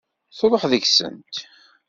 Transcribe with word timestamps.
Truḥ 0.37 0.63
deg-sent. 0.71 1.35